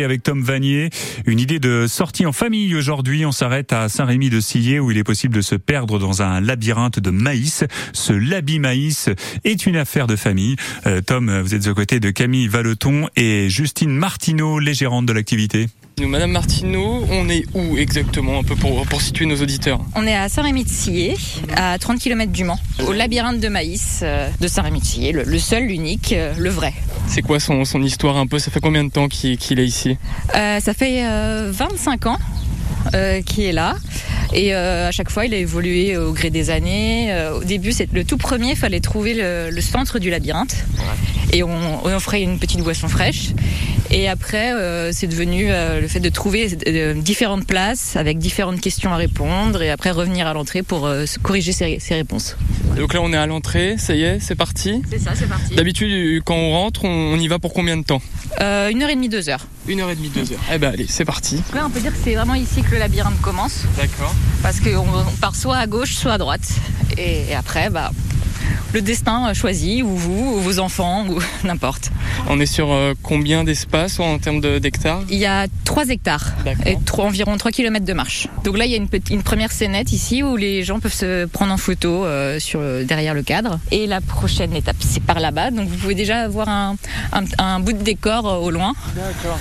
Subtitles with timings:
[0.00, 0.90] Avec Tom Vanier,
[1.26, 3.26] une idée de sortie en famille aujourd'hui.
[3.26, 6.40] On s'arrête à Saint-Rémy de Sillé où il est possible de se perdre dans un
[6.40, 7.64] labyrinthe de maïs.
[7.92, 9.08] Ce labi maïs
[9.42, 10.54] est une affaire de famille.
[10.86, 15.12] Euh, Tom, vous êtes aux côtés de Camille Valeton et Justine Martineau, les gérantes de
[15.12, 15.66] l'activité.
[16.00, 19.80] Nous, Madame Martineau, on est où exactement, un peu pour, pour situer nos auditeurs?
[19.96, 21.16] On est à Saint-Rémy-de-Sillé,
[21.56, 25.64] à 30 km du Mans, au labyrinthe de maïs euh, de Saint-Rémy-de-Sillé, le, le seul,
[25.64, 26.72] l'unique, euh, le vrai.
[27.08, 28.38] C'est quoi son, son histoire un peu?
[28.38, 29.96] Ça fait combien de temps qu'il est ici?
[30.36, 32.18] Euh, ça fait euh, 25 ans
[32.94, 33.74] euh, qu'il est là.
[34.32, 37.08] Et euh, à chaque fois, il a évolué au gré des années.
[37.10, 40.54] Euh, au début, c'est le tout premier, il fallait trouver le, le centre du labyrinthe.
[41.32, 43.30] Et on, on offrait une petite boisson fraîche.
[43.90, 48.60] Et après, euh, c'est devenu euh, le fait de trouver euh, différentes places avec différentes
[48.60, 50.88] questions à répondre et après revenir à l'entrée pour
[51.22, 52.36] corriger ses, ses réponses.
[52.76, 54.82] Donc là, on est à l'entrée, ça y est, c'est parti.
[54.90, 55.54] C'est ça, c'est parti.
[55.54, 58.02] D'habitude, quand on rentre, on, on y va pour combien de temps?
[58.40, 59.46] Euh, une heure et demie, deux heures.
[59.66, 60.40] Une heure et demie, deux heures.
[60.52, 61.42] Eh ben allez, c'est parti.
[61.54, 63.62] Là, on peut dire que c'est vraiment ici que le labyrinthe commence.
[63.76, 64.14] D'accord.
[64.42, 66.48] parce qu'on on part soit à gauche, soit à droite.
[66.96, 67.90] Et, et après, bah,
[68.72, 71.90] le destin choisit, ou vous, ou vos enfants, ou n'importe.
[72.28, 75.02] On est sur euh, combien d'espace en termes de- d'hectares?
[75.10, 76.66] Il y a 3 hectares D'accord.
[76.66, 78.28] et trois- environ 3 km de marche.
[78.44, 78.78] Donc là, il y a
[79.10, 83.14] une, première scénette ici où les gens peuvent se prendre en photo euh, sur, derrière
[83.14, 83.58] le cadre.
[83.70, 85.50] Et la prochaine étape, c'est par là-bas.
[85.50, 86.76] Donc vous pouvez déjà voir un,
[87.12, 88.74] un- un bout de décor euh, au loin.
[88.94, 89.38] D'accord.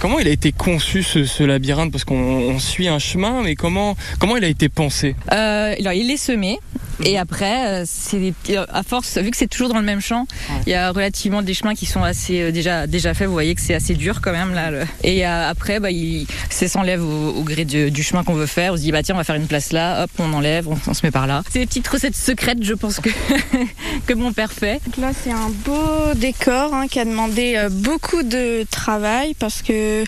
[0.00, 1.92] Comment il a été conçu ce, ce labyrinthe?
[1.92, 5.14] Parce qu'on on suit un chemin, mais comment, comment il a été pensé?
[5.30, 6.58] Euh, alors, il est semé.
[7.04, 10.26] Et après, euh, c'est euh, à force, vu que c'est toujours dans le même champ,
[10.66, 13.26] il y a relativement des chemins qui sont assez euh, déjà déjà faits.
[13.26, 14.70] Vous voyez que c'est assez dur quand même là.
[14.70, 18.46] le- Et après, bah, il ça s'enlève au, au gré du, du chemin qu'on veut
[18.46, 18.72] faire.
[18.74, 20.04] On se dit bah tiens, on va faire une place là.
[20.04, 21.42] Hop, on enlève, on, on se met par là.
[21.50, 23.10] C'est des petites recettes secrètes, je pense que
[24.06, 24.80] que mon père fait.
[24.86, 30.04] Donc Là, c'est un beau décor hein, qui a demandé beaucoup de travail parce que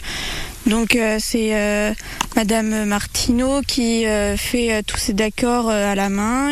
[0.66, 1.92] donc euh, c'est euh,
[2.36, 6.50] Madame Martineau qui euh, fait euh, tous ces décors euh, à la main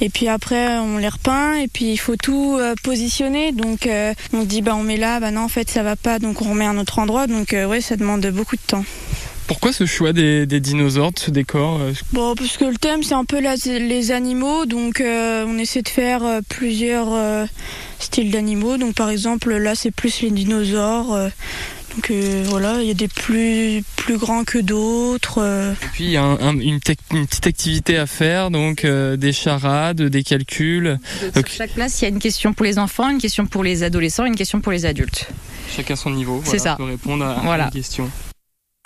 [0.00, 3.88] et puis après on les repeint et puis il faut tout positionner donc
[4.32, 6.50] on dit bah on met là bah non en fait ça va pas donc on
[6.50, 8.84] remet à un autre endroit donc ouais ça demande beaucoup de temps.
[9.46, 11.80] Pourquoi ce choix des, des dinosaures, de ce décor
[12.12, 15.82] Bon, parce que le thème c'est un peu la- les animaux, donc euh, on essaie
[15.82, 17.46] de faire euh, plusieurs euh,
[18.00, 18.76] styles d'animaux.
[18.76, 21.16] Donc par exemple là c'est plus les dinosaures.
[21.96, 25.38] Donc euh, voilà, il y a des plus plus grands que d'autres.
[25.42, 25.72] euh.
[25.72, 29.32] Et puis il y a un- un- une, petite activité à faire, donc euh, des
[29.32, 30.98] charades, des calculs,
[31.34, 33.82] Sur chaque place, il y a une question pour les enfants, une question pour les
[33.82, 35.28] adolescents, une question pour les adultes.
[35.74, 36.40] chacun son niveau.
[36.44, 36.76] C'est voilà, ça.
[36.76, 37.64] peut répondre à, à Voilà.
[37.66, 38.10] une question.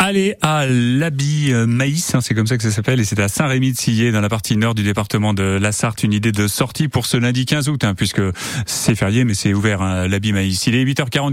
[0.03, 3.28] Allez à l'Abi euh, Maïs, hein, c'est comme ça que ça s'appelle, et c'est à
[3.28, 6.03] Saint-Rémy-de-Sillé, dans la partie nord du département de la Sarthe.
[6.04, 8.22] Une idée de sortie pour ce lundi 15 août, hein, puisque
[8.65, 10.66] c'est férié, mais c'est ouvert, hein, l'Abi Maïs.
[10.66, 11.28] Il est 8h40.